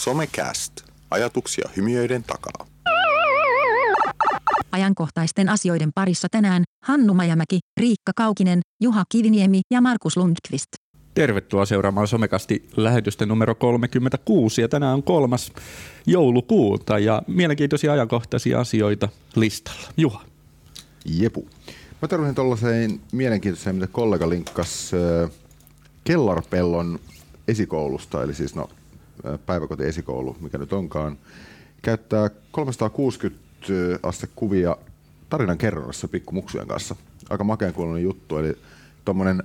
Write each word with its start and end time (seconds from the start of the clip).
Somecast. 0.00 0.72
Ajatuksia 1.10 1.70
hymiöiden 1.76 2.24
takaa. 2.24 2.66
Ajankohtaisten 4.72 5.48
asioiden 5.48 5.90
parissa 5.94 6.28
tänään 6.30 6.64
Hannu 6.84 7.14
Majamäki, 7.14 7.58
Riikka 7.80 8.12
Kaukinen, 8.16 8.60
Juha 8.82 9.04
Kiviniemi 9.08 9.60
ja 9.74 9.80
Markus 9.80 10.16
Lundqvist. 10.16 10.68
Tervetuloa 11.14 11.66
seuraamaan 11.66 12.08
Somekasti 12.08 12.68
lähetystä 12.76 13.26
numero 13.26 13.54
36 13.54 14.60
ja 14.60 14.68
tänään 14.68 14.94
on 14.94 15.02
kolmas 15.02 15.52
joulukuuta 16.06 16.98
ja 16.98 17.22
mielenkiintoisia 17.26 17.92
ajankohtaisia 17.92 18.60
asioita 18.60 19.08
listalla. 19.36 19.88
Juha. 19.96 20.24
Jepu. 21.04 21.48
Mä 22.02 22.08
tarvitsin 22.08 22.34
tuollaiseen 22.34 23.00
mielenkiintoiseen, 23.12 23.76
mitä 23.76 23.86
kollega 23.86 24.28
linkkas 24.28 24.90
äh, 24.94 25.30
Kellarpellon 26.04 27.00
esikoulusta, 27.48 28.22
eli 28.22 28.34
siis 28.34 28.54
no, 28.54 28.68
päiväkoti 29.46 29.84
esikoulu, 29.84 30.36
mikä 30.40 30.58
nyt 30.58 30.72
onkaan, 30.72 31.18
käyttää 31.82 32.30
360 32.50 33.40
aste 34.02 34.28
kuvia 34.36 34.76
tarinan 35.28 35.58
kerronnassa 35.58 36.08
pikkumuksujen 36.08 36.66
kanssa. 36.66 36.96
Aika 37.30 37.44
makeen 37.44 37.74
kuulonen 37.74 38.02
juttu, 38.02 38.38
eli 38.38 38.58
tuommoinen 39.04 39.42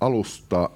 alusta, 0.00 0.70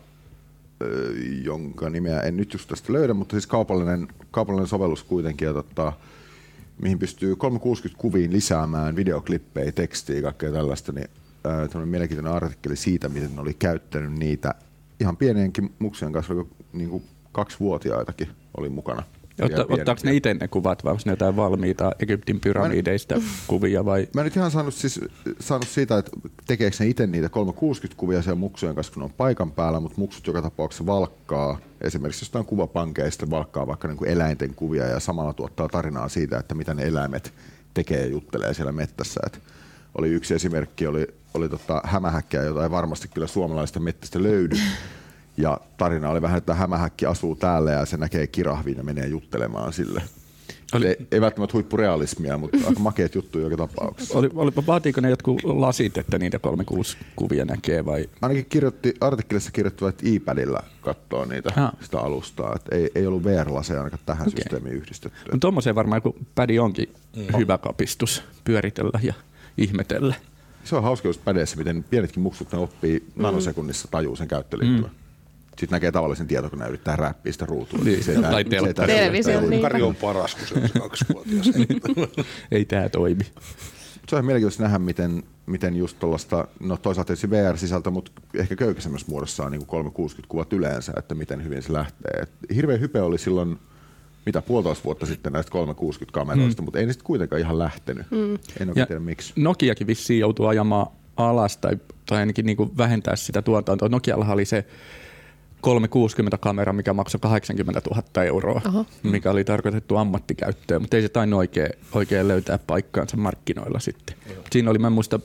jonka 1.42 1.90
nimeä 1.90 2.20
en 2.20 2.36
nyt 2.36 2.52
just 2.52 2.68
tästä 2.68 2.92
löydä, 2.92 3.14
mutta 3.14 3.32
siis 3.32 3.46
kaupallinen, 3.46 4.08
kaupallinen 4.30 4.68
sovellus 4.68 5.02
kuitenkin, 5.02 5.46
ja 5.46 5.54
tota, 5.54 5.92
mihin 6.82 6.98
pystyy 6.98 7.36
360 7.36 8.00
kuviin 8.00 8.32
lisäämään 8.32 8.96
videoklippejä, 8.96 9.72
tekstiä 9.72 10.16
ja 10.16 10.22
kaikkea 10.22 10.52
tällaista, 10.52 10.92
niin 10.92 11.08
äh, 11.46 11.86
mielenkiintoinen 11.86 12.32
artikkeli 12.32 12.76
siitä, 12.76 13.08
miten 13.08 13.34
ne 13.34 13.40
oli 13.40 13.54
käyttänyt 13.54 14.12
niitä 14.12 14.54
ihan 15.00 15.16
pienienkin 15.16 15.74
muksien 15.78 16.12
kanssa, 16.12 16.34
niin 16.72 16.90
kuin 16.90 17.02
kaksivuotiaitakin 17.32 18.28
oli 18.56 18.68
mukana. 18.68 19.02
Otta, 19.42 19.66
ottaako 19.68 20.00
ne 20.04 20.14
itse 20.14 20.34
ne 20.34 20.48
kuvat 20.48 20.84
vai 20.84 20.92
onko 20.92 21.02
ne 21.06 21.12
jotain 21.12 21.36
valmiita 21.36 21.92
Egyptin 21.98 22.40
pyramideista 22.40 23.14
en, 23.14 23.22
kuvia 23.46 23.84
vai? 23.84 24.08
Mä 24.14 24.20
en 24.20 24.24
nyt 24.24 24.36
ihan 24.36 24.50
saanut, 24.50 24.74
siis, 24.74 25.00
saanut 25.40 25.68
siitä, 25.68 25.98
että 25.98 26.10
tekeekö 26.46 26.76
ne 26.80 26.86
itse 26.86 27.06
niitä 27.06 27.28
360 27.28 28.00
kuvia 28.00 28.22
siellä 28.22 28.38
muksujen 28.38 28.74
kanssa, 28.74 28.92
kun 28.92 29.00
ne 29.00 29.04
on 29.04 29.12
paikan 29.12 29.52
päällä, 29.52 29.80
mutta 29.80 30.00
muksut 30.00 30.26
joka 30.26 30.42
tapauksessa 30.42 30.86
valkkaa, 30.86 31.58
esimerkiksi 31.80 32.22
jostain 32.22 32.44
kuvapankeista 32.44 33.30
valkkaa 33.30 33.66
vaikka 33.66 33.88
niin 33.88 33.98
kuin 33.98 34.10
eläinten 34.10 34.54
kuvia 34.54 34.86
ja 34.86 35.00
samalla 35.00 35.32
tuottaa 35.32 35.68
tarinaa 35.68 36.08
siitä, 36.08 36.38
että 36.38 36.54
mitä 36.54 36.74
ne 36.74 36.82
eläimet 36.82 37.32
tekee 37.74 38.00
ja 38.00 38.06
juttelee 38.06 38.54
siellä 38.54 38.72
mettässä. 38.72 39.20
Et 39.26 39.40
oli 39.98 40.08
yksi 40.08 40.34
esimerkki, 40.34 40.86
oli, 40.86 41.06
oli 41.34 41.48
tota 41.48 41.80
hämähäkkiä, 41.84 42.42
jota 42.42 42.62
ei 42.62 42.70
varmasti 42.70 43.08
kyllä 43.08 43.26
suomalaisista 43.26 43.80
mettästä 43.80 44.22
löydy, 44.22 44.56
ja 45.38 45.60
tarina 45.76 46.10
oli 46.10 46.22
vähän, 46.22 46.38
että 46.38 46.54
hämähäkki 46.54 47.06
asuu 47.06 47.36
täällä 47.36 47.70
ja 47.70 47.86
se 47.86 47.96
näkee 47.96 48.26
kirahviin 48.26 48.76
ja 48.76 48.84
menee 48.84 49.06
juttelemaan 49.06 49.72
sille. 49.72 50.02
Oli... 50.74 50.86
Ei, 50.86 50.96
ei 51.12 51.20
välttämättä 51.20 51.52
huippurealismia, 51.52 52.38
mutta 52.38 52.58
aika 52.66 52.80
makeat 52.80 53.14
juttu 53.14 53.38
joka 53.38 53.56
tapauksessa. 53.56 54.18
Oli, 54.18 54.30
oli, 54.34 54.52
vaatiiko 54.66 55.00
ne 55.00 55.10
jotkut 55.10 55.44
lasit, 55.44 55.98
että 55.98 56.18
niitä 56.18 56.38
36 56.38 56.96
kuvia 57.16 57.44
näkee 57.44 57.84
vai? 57.84 58.08
Ainakin 58.22 58.46
kirjoitti, 58.48 58.94
artikkelissa 59.00 59.50
kirjoittivat, 59.50 59.94
että 59.94 60.08
iPadilla 60.08 60.62
katsoo 60.80 61.24
niitä 61.24 61.52
ha. 61.56 61.72
sitä 61.80 62.00
alustaa. 62.00 62.54
Että 62.56 62.76
ei, 62.76 62.90
ei 62.94 63.06
ollut 63.06 63.24
VR-laseja 63.24 63.78
ainakaan 63.78 64.02
tähän 64.06 64.28
okay. 64.28 64.40
systeemiin 64.40 64.74
yhdistetty. 64.74 65.18
No 65.32 65.38
tuommoiseen 65.40 65.74
varmaan 65.74 65.96
joku 66.04 66.16
pädi 66.34 66.58
onkin 66.58 66.94
mm. 67.16 67.38
hyvä 67.38 67.58
kapistus 67.58 68.22
pyöritellä 68.44 69.00
ja 69.02 69.14
ihmetellä. 69.58 70.14
Se 70.64 70.76
on 70.76 70.82
hauska 70.82 71.08
just 71.08 71.24
pädeissä, 71.24 71.56
miten 71.56 71.84
pienetkin 71.90 72.22
muksut 72.22 72.52
ne 72.52 72.58
oppii 72.58 73.00
mm. 73.14 73.22
nanosekunnissa 73.22 73.88
tajuu 73.90 74.16
sen 74.16 74.28
käyttöliittymän. 74.28 74.90
Mm 74.90 74.97
sitten 75.58 75.76
näkee 75.76 75.92
tavallisen 75.92 76.26
tietokoneen 76.26 76.68
yrittää 76.68 76.96
räppiä 76.96 77.32
sitä 77.32 77.46
ruutua. 77.46 77.78
Niin, 77.84 78.04
se 78.04 78.14
tai 78.22 78.44
televisio. 78.44 79.40
Niin. 79.40 79.62
Kari 79.62 79.82
on 79.82 79.94
paras, 79.94 80.34
kun 80.34 80.46
se 80.46 80.54
on 80.54 80.82
kaksivuotias. 80.82 81.50
Ei 82.52 82.64
tämä 82.64 82.88
toimi. 82.88 83.24
Se 84.08 84.16
on 84.16 84.24
mielenkiintoista 84.24 84.62
nähdä, 84.62 84.78
miten, 84.78 85.22
miten 85.46 85.76
just 85.76 85.98
tuollaista, 85.98 86.48
no 86.60 86.76
toisaalta 86.76 87.06
tietysti 87.06 87.30
VR-sisältö, 87.30 87.90
mutta 87.90 88.12
ehkä 88.34 88.56
köykäisemmässä 88.56 89.06
muodossa 89.10 89.44
on 89.44 89.52
niin 89.52 89.66
360 89.66 90.30
kuvat 90.30 90.52
yleensä, 90.52 90.92
että 90.96 91.14
miten 91.14 91.44
hyvin 91.44 91.62
se 91.62 91.72
lähtee. 91.72 92.22
Et 92.22 92.30
hirveä 92.54 92.76
hype 92.76 93.02
oli 93.02 93.18
silloin 93.18 93.58
mitä 94.26 94.42
puolitoista 94.42 94.84
vuotta 94.84 95.06
sitten 95.06 95.32
näistä 95.32 95.52
360-kameroista, 95.52 96.62
mm. 96.62 96.64
mutta 96.64 96.78
ei 96.78 96.86
sitten 96.86 97.06
kuitenkaan 97.06 97.40
ihan 97.40 97.58
lähtenyt. 97.58 98.10
Mm. 98.10 98.34
En 98.60 98.68
oikein 98.68 98.86
tiedä 98.86 99.00
miksi. 99.00 99.32
Nokiakin 99.36 99.86
vissiin 99.86 100.20
joutuu 100.20 100.46
ajamaan 100.46 100.86
alas 101.16 101.56
tai, 101.56 101.78
tai 102.06 102.18
ainakin 102.18 102.46
niin 102.46 102.56
kuin 102.56 102.70
vähentää 102.76 103.16
sitä 103.16 103.42
tuotantoa. 103.42 103.88
Nokialla 103.88 104.32
oli 104.32 104.44
se 104.44 104.64
360-kamera, 105.66 106.72
mikä 106.72 106.92
maksoi 106.92 107.18
80 107.20 107.82
000 107.90 108.24
euroa, 108.24 108.60
Oho. 108.68 108.86
mikä 109.02 109.30
oli 109.30 109.44
tarkoitettu 109.44 109.96
ammattikäyttöön, 109.96 110.82
mutta 110.82 110.96
ei 110.96 111.02
se 111.02 111.08
tainnut 111.08 111.38
oikein, 111.38 111.70
oikein 111.92 112.28
löytää 112.28 112.58
paikkaansa 112.58 113.16
markkinoilla 113.16 113.78
sitten. 113.78 114.16
Joo. 114.34 114.42
Siinä 114.52 114.70
oli, 114.70 114.78
mä 114.78 114.90
muista, 114.90 115.20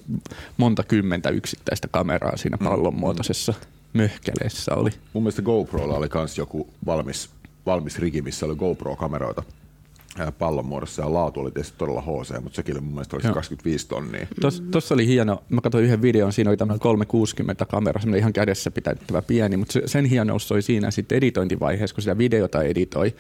monta 0.57 0.83
kymmentä 0.83 1.29
yksittäistä 1.29 1.87
kameraa 1.91 2.37
siinä 2.37 2.57
mm. 2.61 2.67
pallon 2.67 2.95
muotoisessa 2.95 3.53
möhkäleessä 3.93 4.75
oli. 4.75 4.89
Mun 5.13 5.23
mielestä 5.23 5.41
GoProlla 5.41 5.95
oli 5.97 6.09
myös 6.13 6.37
joku 6.37 6.67
valmis, 6.85 7.29
valmis 7.65 7.99
rigi, 7.99 8.21
missä 8.21 8.45
oli 8.45 8.55
GoPro-kameroita 8.55 9.43
pallon 10.39 10.65
muodossa 10.65 11.01
ja 11.01 11.13
laatu 11.13 11.39
oli 11.39 11.51
tietysti 11.51 11.77
todella 11.77 12.01
HC, 12.01 12.41
mutta 12.41 12.55
sekin 12.55 12.75
oli 12.75 12.81
mun 12.81 12.93
mielestä 12.93 13.15
olisi 13.15 13.27
25 13.27 13.87
tonnia. 13.87 14.27
Tuossa 14.71 14.93
oli 14.93 15.07
hieno, 15.07 15.43
mä 15.49 15.61
katsoin 15.61 15.83
yhden 15.83 16.01
videon, 16.01 16.33
siinä 16.33 16.49
oli 16.49 16.57
tämmöinen 16.57 16.79
360 16.79 17.65
kamera, 17.65 17.99
semmoinen 17.99 18.19
ihan 18.19 18.33
kädessä 18.33 18.71
pitäyttävä 18.71 19.21
pieni, 19.21 19.57
mutta 19.57 19.79
sen 19.85 20.05
hienous 20.05 20.51
oli 20.51 20.61
siinä 20.61 20.91
sitten 20.91 21.17
editointivaiheessa, 21.17 21.93
kun 21.93 22.01
sitä 22.01 22.17
videota 22.17 22.63
editoi, 22.63 23.15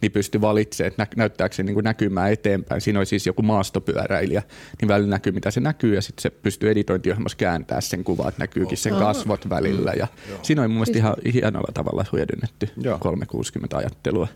niin 0.00 0.12
pystyi 0.12 0.40
valitsemaan, 0.40 0.92
että 0.98 1.16
näyttääkö 1.16 1.54
se 1.54 1.62
niin 1.62 1.84
näkymään 1.84 2.32
eteenpäin. 2.32 2.80
Siinä 2.80 2.98
oli 2.98 3.06
siis 3.06 3.26
joku 3.26 3.42
maastopyöräilijä, 3.42 4.42
niin 4.80 4.88
välillä 4.88 5.10
näkyy 5.10 5.32
mitä 5.32 5.50
se 5.50 5.60
näkyy 5.60 5.94
ja 5.94 6.02
sitten 6.02 6.22
se 6.22 6.30
pystyy 6.30 6.70
editointiohjelmassa 6.70 7.38
kääntää 7.38 7.80
sen 7.80 8.04
kuvan, 8.04 8.28
että 8.28 8.42
näkyykin 8.42 8.78
sen 8.78 8.94
kasvot 8.94 9.48
välillä. 9.48 9.92
Ja 9.92 10.06
siinä 10.42 10.62
oli 10.62 10.68
mun 10.68 10.76
mielestä 10.76 10.98
ihan 10.98 11.14
hienolla 11.32 11.72
tavalla 11.74 12.04
hyödynnetty 12.12 12.68
360 13.00 13.76
ajattelua. 13.76 14.28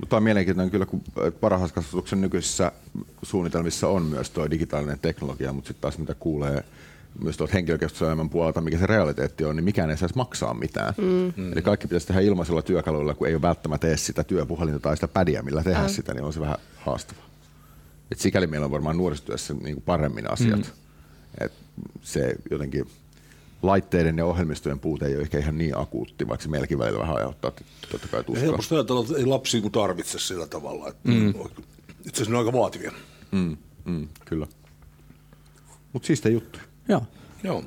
Mutta 0.00 0.16
on 0.16 0.22
mielenkiintoinen 0.22 0.70
kyllä, 0.70 0.86
kun 0.86 1.02
varhaiskasvatuksen 1.42 2.20
nykyisissä 2.20 2.72
suunnitelmissa 3.22 3.88
on 3.88 4.02
myös 4.02 4.30
tuo 4.30 4.50
digitaalinen 4.50 4.98
teknologia, 4.98 5.52
mutta 5.52 5.68
sitten 5.68 5.80
taas 5.80 5.98
mitä 5.98 6.14
kuulee 6.14 6.64
myös 7.22 7.36
tuolta 7.36 7.52
henkilökeskuselämän 7.52 8.30
puolelta, 8.30 8.60
mikä 8.60 8.78
se 8.78 8.86
realiteetti 8.86 9.44
on, 9.44 9.56
niin 9.56 9.64
mikään 9.64 9.90
ei 9.90 9.96
saisi 9.96 10.16
maksaa 10.16 10.54
mitään. 10.54 10.94
Mm. 10.96 11.52
Eli 11.52 11.62
kaikki 11.62 11.86
pitäisi 11.86 12.06
tehdä 12.06 12.20
ilmaisilla 12.20 12.62
työkaluilla, 12.62 13.14
kun 13.14 13.26
ei 13.26 13.34
ole 13.34 13.42
välttämättä 13.42 13.86
edes 13.86 14.06
sitä 14.06 14.24
työpuhelinta 14.24 14.80
tai 14.80 14.96
sitä 14.96 15.08
pädiä, 15.08 15.42
millä 15.42 15.62
tehdä 15.62 15.82
mm. 15.82 15.88
sitä, 15.88 16.14
niin 16.14 16.24
on 16.24 16.32
se 16.32 16.40
vähän 16.40 16.58
haastavaa. 16.76 17.24
Et 18.10 18.18
sikäli 18.18 18.46
meillä 18.46 18.64
on 18.64 18.70
varmaan 18.70 18.96
nuorisotyössä 18.96 19.54
niin 19.54 19.82
paremmin 19.82 20.30
asiat. 20.30 20.58
Mm. 20.58 21.44
Et 21.44 21.52
se 22.02 22.34
jotenkin 22.50 22.86
laitteiden 23.62 24.18
ja 24.18 24.24
ohjelmistojen 24.24 24.78
puute 24.78 25.06
ei 25.06 25.14
ole 25.14 25.22
ehkä 25.22 25.38
ihan 25.38 25.58
niin 25.58 25.78
akuutti, 25.78 26.28
vaikka 26.28 26.42
se 26.42 26.48
meilläkin 26.48 26.78
välillä 26.78 27.00
vähän 27.00 27.16
aiheuttaa 27.16 27.52
totta 27.90 28.08
kai 28.08 28.24
tuskaa. 28.24 28.44
Helposti 28.44 28.74
ajatella, 28.74 29.00
että 29.00 29.16
ei 29.16 29.26
lapsi 29.26 29.62
tarvitse 29.72 30.18
sillä 30.18 30.46
tavalla. 30.46 30.88
Että 30.88 31.08
mm. 31.08 31.28
Itse 31.28 31.42
asiassa 32.12 32.30
ne 32.30 32.38
on 32.38 32.46
aika 32.46 32.58
vaativia. 32.58 32.92
Mm, 33.32 33.56
mm, 33.84 34.08
kyllä. 34.24 34.46
Mutta 35.92 36.06
siistä 36.06 36.28
juttu. 36.28 36.58
Joo. 36.88 37.02
Joo. 37.42 37.64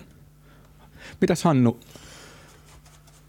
Mitäs 1.21 1.43
Hannu, 1.43 1.79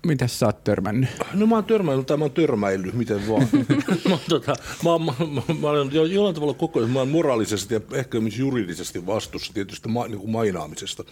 Mitäs 0.06 0.38
sä 0.38 0.46
oot 0.46 0.64
törmännyt? 0.64 1.10
No 1.34 1.46
mä 1.46 1.54
oon 1.54 1.64
törmännyt, 1.64 2.06
tai 2.06 2.16
mä 2.16 2.24
oon 2.24 2.32
törmäillyt, 2.32 2.94
miten 2.94 3.28
vaan. 3.28 3.48
mä, 4.10 4.18
tota, 4.28 4.54
mä, 4.84 4.98
mä, 4.98 5.26
mä, 5.26 5.54
mä 5.60 5.68
olen 5.68 6.12
jollain 6.12 6.34
tavalla 6.34 6.54
koko 6.54 6.78
ajan, 6.78 6.90
mä 6.90 6.98
oon 6.98 7.08
moraalisesti 7.08 7.74
ja 7.74 7.80
ehkä 7.92 8.20
myös 8.20 8.38
juridisesti 8.38 9.06
vastuussa 9.06 9.52
tietysti 9.52 9.88
ma, 9.88 10.08
niin 10.08 10.18
kuin 10.18 10.30
mainaamisesta. 10.30 11.04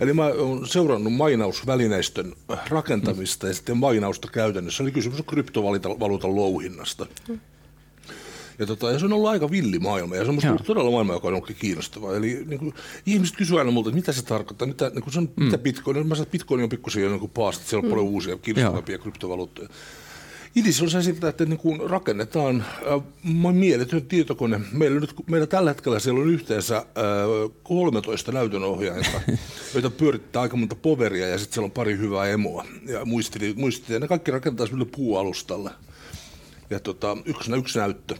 Eli 0.00 0.12
mä 0.12 0.26
oon 0.26 0.68
seurannut 0.68 1.12
mainausvälineistön 1.12 2.32
rakentamista 2.68 3.46
ja 3.46 3.54
sitten 3.54 3.76
mainausta 3.76 4.28
käytännössä. 4.32 4.82
Eli 4.82 4.92
kysymys 4.92 5.18
on 5.18 5.26
kryptovaluutan 5.26 6.36
louhinnasta. 6.36 7.06
Ja, 8.60 8.66
tota, 8.66 8.90
ja 8.90 8.98
se 8.98 9.04
on 9.04 9.12
ollut 9.12 9.30
aika 9.30 9.50
villi 9.50 9.78
maailma 9.78 10.16
ja 10.16 10.24
se 10.24 10.30
on 10.30 10.38
Joo. 10.44 10.56
todella 10.66 10.90
maailma, 10.90 11.12
joka 11.12 11.28
on 11.28 11.34
ollut 11.34 11.50
kiinnostava. 11.58 12.16
Eli 12.16 12.44
niin 12.46 12.58
kuin, 12.58 12.74
ihmiset 13.06 13.36
kysyvät 13.36 13.58
aina 13.58 13.70
multa, 13.70 13.88
että 13.88 13.96
mitä 13.96 14.12
se 14.12 14.24
tarkoittaa, 14.24 14.68
mitä, 14.68 14.90
niin 14.90 15.02
kuin 15.02 15.12
se 15.12 15.18
on, 15.18 15.28
mm. 15.36 15.44
mitä 15.44 15.58
bitcoin, 15.58 16.06
mä 16.06 16.14
sanon, 16.14 16.22
että 16.22 16.32
bitcoin 16.32 16.62
on 16.62 16.68
pikkusen 16.68 17.02
jo 17.02 17.10
niin 17.10 17.30
paasta, 17.30 17.64
siellä 17.64 17.82
on 17.82 17.88
mm. 17.88 17.90
paljon 17.90 18.06
uusia 18.06 18.36
kiinnostavampia 18.36 18.98
kryptovaluuttoja. 18.98 19.68
Idis 20.56 20.82
on 20.82 20.90
se 20.90 21.02
sitä, 21.02 21.28
että 21.28 21.44
niin 21.44 21.58
kuin 21.58 21.90
rakennetaan 21.90 22.64
äh, 23.46 23.54
mieletön 23.54 24.02
tietokone. 24.02 24.60
Meillä, 24.72 25.00
nyt, 25.00 25.14
meillä 25.26 25.46
tällä 25.46 25.70
hetkellä 25.70 25.98
siellä 25.98 26.20
on 26.20 26.30
yhteensä 26.30 26.76
äh, 26.76 26.84
13 27.62 28.32
näytönohjainta, 28.32 29.20
joita 29.74 29.90
pyörittää 29.90 30.42
aika 30.42 30.56
monta 30.56 30.74
poveria 30.74 31.28
ja 31.28 31.38
sitten 31.38 31.54
siellä 31.54 31.66
on 31.66 31.70
pari 31.70 31.98
hyvää 31.98 32.26
emoa 32.26 32.64
ja 32.86 33.04
muistit. 33.04 33.88
Ja 33.88 33.98
ne 34.00 34.08
kaikki 34.08 34.30
rakentaa 34.30 34.66
sille 34.66 34.84
puualustalle. 34.84 35.70
Ja 36.70 36.80
tota, 36.80 37.16
yksi, 37.24 37.52
yksi 37.52 37.78
näyttö. 37.78 38.14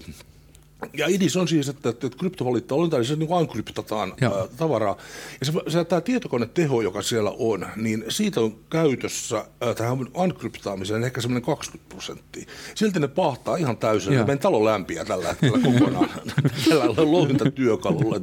Ja 0.94 1.06
idis 1.08 1.36
on 1.36 1.48
siis, 1.48 1.68
että, 1.68 1.88
että 1.88 2.08
kryptovaluutta 2.18 2.74
on, 2.74 2.90
tai 2.90 3.04
se 3.04 3.16
niin 3.16 3.32
ankryptataan 3.32 4.12
ää, 4.22 4.30
tavaraa. 4.56 4.96
Ja 5.40 5.46
se, 5.46 5.52
se, 5.68 5.84
tämä 5.84 6.00
tietokoneteho, 6.00 6.82
joka 6.82 7.02
siellä 7.02 7.32
on, 7.38 7.66
niin 7.76 8.04
siitä 8.08 8.40
on 8.40 8.56
käytössä 8.70 9.44
ää, 9.60 9.74
tähän 9.74 9.98
ankryptaamiseen 10.14 11.04
ehkä 11.04 11.20
semmoinen 11.20 11.42
20 11.42 11.94
prosenttia. 11.94 12.46
Silti 12.74 13.00
ne 13.00 13.08
pahtaa 13.08 13.56
ihan 13.56 13.76
täysin. 13.76 14.12
Meidän 14.12 14.38
talo 14.38 14.64
lämpiä 14.64 15.04
tällä 15.04 15.28
hetkellä 15.28 15.58
kokonaan 15.58 16.10
tällä 16.68 16.84
louhintatyökalulla. 16.96 18.16
Et 18.16 18.22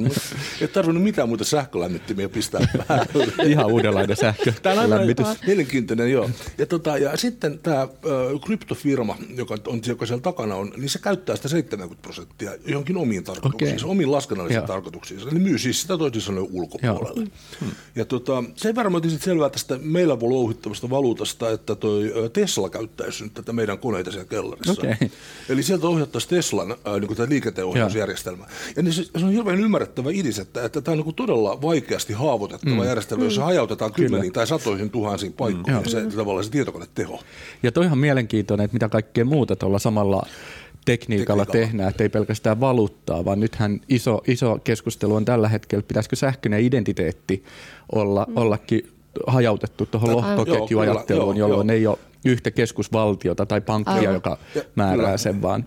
ei 0.61 0.67
tarvinnut 0.67 1.03
mitään 1.03 1.27
muuta 1.27 1.43
sähkölämmittimiä 1.43 2.29
pistää 2.29 2.61
päälle. 2.87 3.33
Ihan 3.45 3.65
uudenlainen 3.65 4.17
sähkö. 4.17 4.53
Tämä 4.61 4.81
on 4.81 4.89
lämmitys. 4.89 5.27
mielenkiintoinen, 5.47 6.11
joo. 6.11 6.29
Ja, 6.57 6.65
tota, 6.65 6.97
ja 6.97 7.17
sitten 7.17 7.59
tämä 7.59 7.81
ö, 7.81 7.87
kryptofirma, 8.45 9.17
joka, 9.35 9.57
on, 9.67 9.81
joka 9.87 10.05
siellä 10.05 10.21
takana 10.21 10.55
on, 10.55 10.73
niin 10.77 10.89
se 10.89 10.99
käyttää 10.99 11.35
sitä 11.35 11.47
70 11.47 12.01
prosenttia 12.01 12.46
johonkin 12.65 12.97
omiin 12.97 13.23
tarkoituksiin, 13.23 13.75
Okei. 13.75 13.89
omiin 13.89 14.11
laskennallisiin 14.11 14.57
Joo. 14.57 14.67
tarkoituksiin. 14.67 15.19
Ne 15.31 15.39
myy 15.39 15.57
siis 15.57 15.81
sitä 15.81 15.97
toisin 15.97 16.21
sanoen 16.21 16.47
ulkopuolelle. 16.51 17.27
Ja 17.95 18.05
tota, 18.05 18.43
sen 18.55 18.75
verran 18.75 18.91
mä 18.91 18.97
otin 18.97 19.11
sit 19.11 19.21
selvää 19.21 19.49
tästä 19.49 19.79
meillä 19.81 20.17
louhittavasta 20.21 20.89
valuutasta, 20.89 21.49
että 21.49 21.75
toi 21.75 22.13
Tesla 22.33 22.69
käyttäisi 22.69 23.23
nyt 23.23 23.33
tätä 23.33 23.53
meidän 23.53 23.79
koneita 23.79 24.11
siellä 24.11 24.29
kellarissa. 24.29 24.71
Okei. 24.71 25.11
Eli 25.49 25.63
sieltä 25.63 25.87
ohjattaisiin 25.87 26.29
Teslan 26.29 26.71
äh, 26.71 26.77
niin 26.99 27.15
tätä 27.15 27.29
liikenteenohjausjärjestelmää. 27.29 28.47
Ja 28.75 28.83
niin 28.83 28.93
se, 28.93 29.03
se 29.03 29.25
on 29.25 29.31
hirveän 29.31 29.59
ymmärrettävä 29.59 30.09
idis, 30.13 30.39
että, 30.39 30.65
että 30.65 30.81
tämä 30.81 30.97
on 30.97 31.05
niin 31.05 31.15
todella 31.15 31.61
vaikeasti 31.61 32.13
haavoitettava 32.13 32.75
mm. 32.75 32.83
järjestelmä, 32.83 33.23
jossa 33.23 33.43
hajautetaan 33.43 33.93
kymmeniin 33.93 34.33
tai 34.33 34.47
satoihin 34.47 34.89
tuhansiin 34.89 35.33
paikkoihin 35.33 35.83
mm. 35.83 35.89
se, 35.89 36.05
tavallaan 36.15 36.43
se 36.43 36.51
tietokoneteho. 36.51 37.19
Ja 37.63 37.71
toi 37.71 37.81
on 37.81 37.85
ihan 37.85 37.97
mielenkiintoinen, 37.97 38.65
että 38.65 38.75
mitä 38.75 38.89
kaikkea 38.89 39.25
muuta 39.25 39.55
tuolla 39.55 39.79
samalla 39.79 40.27
tekniikalla, 40.87 41.45
Tekniikalla. 41.45 41.69
tehdään, 41.69 41.89
että 41.89 42.03
ei 42.03 42.09
pelkästään 42.09 42.59
valuuttaa, 42.59 43.25
vaan 43.25 43.39
nythän 43.39 43.79
iso, 43.89 44.21
iso 44.27 44.59
keskustelu 44.63 45.15
on 45.15 45.25
tällä 45.25 45.49
hetkellä, 45.49 45.79
että 45.79 45.87
pitäisikö 45.87 46.15
sähköinen 46.15 46.61
identiteetti 46.61 47.43
olla, 47.91 48.25
mm. 48.29 48.37
ollakin 48.37 48.89
hajautettu 49.27 49.85
tuohon 49.85 50.15
lohkoketjuajatteluun, 50.15 51.37
jolloin 51.37 51.69
joo, 51.69 51.75
ei 51.75 51.87
ole 51.87 51.97
yhtä 52.25 52.51
keskusvaltiota 52.51 53.45
tai 53.45 53.61
pankkia, 53.61 53.93
Aivan. 53.93 54.13
joka 54.13 54.37
määrää 54.75 55.05
kyllä. 55.05 55.17
sen, 55.17 55.41
vaan 55.41 55.65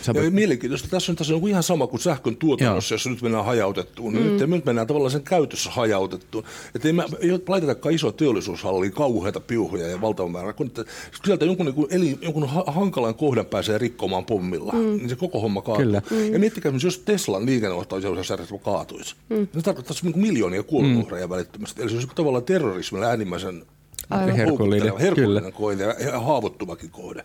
sä 0.00 0.12
Ja 0.14 0.30
mielenkiintoista. 0.30 0.88
Tässä 0.88 1.12
on, 1.12 1.16
tässä 1.16 1.34
on 1.34 1.48
ihan 1.48 1.62
sama 1.62 1.86
kuin 1.86 2.00
sähkön 2.00 2.36
tuotannossa, 2.36 2.94
jossa 2.94 3.10
nyt 3.10 3.22
mennään 3.22 3.44
hajautettuun. 3.44 4.14
Mm. 4.14 4.20
Nyt, 4.22 4.50
nyt 4.50 4.64
mennään 4.64 4.86
tavallaan 4.86 5.10
sen 5.10 5.22
käytössä 5.22 5.70
hajautettuun. 5.70 6.44
Että 6.74 6.88
ei, 6.88 6.92
me, 6.92 7.04
ei 7.20 7.30
laitetakaan 7.48 7.94
iso 7.94 8.12
teollisuushalliin 8.12 8.92
kauheita 8.92 9.40
piuhoja 9.40 9.86
ja 9.86 10.00
valtavan 10.00 10.32
määrä. 10.32 10.52
Kun 10.52 10.66
että 10.66 10.84
sieltä 11.24 11.44
jonkun, 11.44 11.66
niin 11.66 11.86
eli, 11.90 12.18
jonkun 12.22 12.48
ha- 12.48 12.64
hankalan 12.66 13.14
kohdan 13.14 13.46
pääsee 13.46 13.78
rikkomaan 13.78 14.24
pommilla, 14.24 14.72
mm. 14.72 14.78
niin 14.78 15.08
se 15.08 15.16
koko 15.16 15.40
homma 15.40 15.62
kaatuu. 15.62 15.84
Kyllä. 15.84 16.02
Ja 16.32 16.38
miettikää, 16.38 16.72
jos 16.84 16.98
Teslan 16.98 17.46
liikenneohjausjärjestelmä 17.46 18.62
kaatuisi. 18.64 19.14
Mm. 19.28 19.48
Se 19.54 19.62
tarkoittaisi 19.62 20.04
niin 20.04 20.12
kuin 20.12 20.22
miljoonia 20.22 20.62
kuolonuhreja 20.62 21.26
mm. 21.26 21.30
välittömästi. 21.30 21.82
Eli 21.82 21.90
se 21.90 21.96
olisi 21.96 22.08
tavallaan 22.14 22.44
terrorismille 22.44 23.06
äärimmäisen 23.06 23.64
Aivan. 24.10 24.36
Herkullinen, 24.36 24.98
herkullinen 24.98 25.42
kyllä. 25.42 25.50
kohde 25.52 25.84
ja 25.84 26.20
haavoittuvakin 26.20 26.90
kohde. 26.90 27.24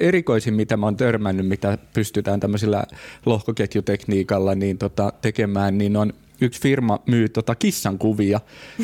Erikoisin, 0.00 0.54
mitä 0.54 0.76
mä 0.76 0.86
oon 0.86 0.96
törmännyt, 0.96 1.46
mitä 1.46 1.78
pystytään 1.94 2.40
tämmöisellä 2.40 2.84
lohkoketjutekniikalla 3.26 4.54
niin 4.54 4.78
tota, 4.78 5.12
tekemään, 5.20 5.78
niin 5.78 5.96
on 5.96 6.12
yksi 6.40 6.60
firma 6.60 6.98
myy 7.06 7.28
tota 7.28 7.54
kissankuvia, 7.54 8.40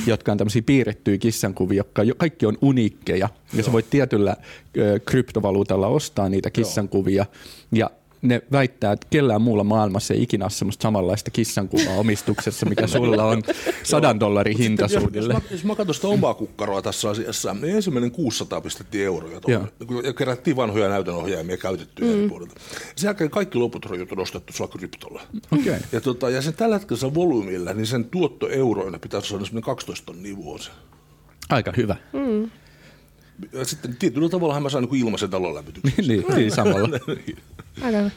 jotka 0.06 0.32
on 0.32 0.38
tämmöisiä 0.38 0.62
piirrettyjä 0.62 1.18
kissankuvia, 1.18 1.76
jotka 1.76 2.02
jo, 2.02 2.14
kaikki 2.14 2.46
on 2.46 2.58
uniikkeja. 2.60 3.28
Ja 3.54 3.62
sä 3.62 3.72
voit 3.72 3.90
tietyllä 3.90 4.36
ö, 4.78 5.00
kryptovaluutalla 5.06 5.86
ostaa 5.86 6.28
niitä 6.28 6.50
kissankuvia. 6.50 7.26
Ja 7.72 7.90
ne 8.22 8.42
väittää, 8.52 8.92
että 8.92 9.06
kellään 9.10 9.42
muulla 9.42 9.64
maailmassa 9.64 10.14
ei 10.14 10.22
ikinä 10.22 10.44
ole 10.44 10.50
semmoista 10.50 10.82
samanlaista 10.82 11.30
kissankuvaa 11.30 11.96
omistuksessa, 11.96 12.66
mikä 12.66 12.86
sulla 12.96 13.24
on 13.24 13.42
sadan 13.82 14.20
dollarin 14.20 14.58
hinta 14.58 14.82
Jos, 14.82 14.92
jos, 14.92 15.02
suunnilleen. 15.02 15.42
mä, 15.42 15.48
jos 15.50 15.64
mä 15.64 15.74
katson 15.74 15.94
sitä 15.94 16.08
omaa 16.08 16.34
kukkaroa 16.34 16.82
tässä 16.82 17.10
asiassa, 17.10 17.54
niin 17.54 17.76
ensimmäinen 17.76 18.10
600 18.10 18.60
pistettiin 18.60 19.04
euroja 19.04 19.40
tuohon, 19.40 19.68
ja 20.04 20.12
kerättiin 20.12 20.56
vanhoja 20.56 20.88
näytönohjaimia 20.88 21.56
käytettyjä 21.56 22.16
mm. 22.16 22.28
puolelta. 22.28 22.54
Sen 22.96 23.08
jälkeen 23.08 23.30
kaikki 23.30 23.58
loput 23.58 23.86
rojut 23.86 24.12
on 24.12 24.18
ostettu 24.18 24.52
sulla 24.52 24.70
kryptolla. 24.70 25.22
Okei. 25.52 25.78
Ja, 25.92 26.00
tota, 26.00 26.30
ja 26.30 26.42
sen 26.42 26.54
tällä 26.54 26.78
hetkellä 26.78 27.14
volyymilla, 27.14 27.72
niin 27.72 27.86
sen 27.86 28.04
tuotto 28.04 28.48
euroina 28.48 28.98
pitäisi 28.98 29.34
olla 29.34 29.44
semmoinen 29.44 29.64
12 29.64 30.06
tonnia 30.06 30.36
vuosi. 30.36 30.70
Aika 31.48 31.72
hyvä. 31.76 31.96
Ja 32.12 32.20
sitten 33.62 33.96
tietyllä 33.96 34.28
tavalla 34.28 34.60
mä 34.60 34.68
saan 34.68 34.84
niin 34.84 35.04
ilmaisen 35.04 35.30
talonlämmityksen. 35.30 36.04
niin, 36.08 36.24
niin 36.36 36.50
samalla. 36.50 36.98
Aika 37.82 37.98
hyvä. 37.98 38.10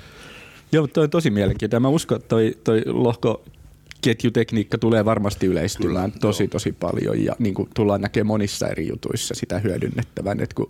Joo, 0.71 0.83
mutta 0.83 0.93
toi 0.93 1.03
on 1.03 1.09
tosi 1.09 1.29
mielenkiintoinen. 1.29 1.81
Mä 1.81 1.87
uskon, 1.87 2.15
että 2.15 2.27
toi, 2.27 2.57
toi 2.63 2.81
lohkoketjutekniikka 2.85 4.77
tulee 4.77 5.05
varmasti 5.05 5.45
yleistymään 5.45 6.11
Kyllä, 6.11 6.21
tosi 6.21 6.47
tosi 6.47 6.71
paljon 6.71 7.25
ja 7.25 7.35
niin 7.39 7.53
kuin 7.53 7.69
tullaan 7.73 8.01
näkemään 8.01 8.27
monissa 8.27 8.67
eri 8.67 8.87
jutuissa 8.87 9.35
sitä 9.35 9.59
hyödynnettävän, 9.59 10.39
että 10.39 10.55
kun 10.55 10.69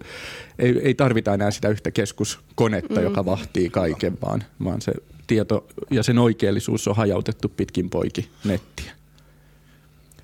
ei, 0.59 0.79
ei 0.83 0.93
tarvita 0.93 1.33
enää 1.33 1.51
sitä 1.51 1.69
yhtä 1.69 1.91
keskuskonetta, 1.91 2.99
mm. 2.99 3.03
joka 3.03 3.25
vahtii 3.25 3.69
kaiken, 3.69 4.17
vaan, 4.21 4.43
vaan 4.63 4.81
se 4.81 4.91
tieto 5.27 5.67
ja 5.91 6.03
sen 6.03 6.19
oikeellisuus 6.19 6.87
on 6.87 6.95
hajautettu 6.95 7.49
pitkin 7.49 7.89
poikin 7.89 8.25
nettiä. 8.43 8.91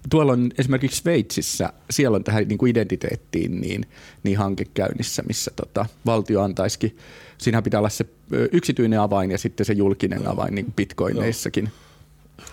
Tuolla 0.10 0.32
on 0.32 0.52
esimerkiksi 0.58 1.02
Sveitsissä, 1.02 1.74
siellä 1.90 2.16
on 2.16 2.24
tähän 2.24 2.48
niin 2.48 2.58
kuin 2.58 2.70
identiteettiin 2.70 3.62
niin, 3.62 3.86
niin 4.24 4.38
hanke 4.38 4.66
käynnissä, 4.74 5.24
missä 5.28 5.52
tota, 5.56 5.86
valtio 6.06 6.42
antaisikin, 6.42 6.98
siinähän 7.38 7.64
pitää 7.64 7.80
olla 7.80 7.90
se 7.90 8.06
yksityinen 8.52 9.00
avain 9.00 9.32
ja 9.32 9.38
sitten 9.38 9.66
se 9.66 9.74
julkinen 9.74 10.28
avain 10.28 10.56
niin 10.56 10.66
kuin 10.66 10.74
bitcoineissakin, 10.74 11.70